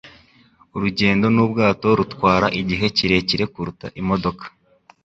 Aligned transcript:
Urugendo 0.75 1.25
nubwato 1.35 1.87
rutwara 1.97 2.47
igihe 2.61 2.85
kirekire 2.97 3.43
kuruta 3.53 3.87
imodoka. 4.01 4.45